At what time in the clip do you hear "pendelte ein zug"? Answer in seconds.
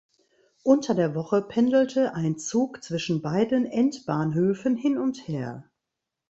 1.43-2.83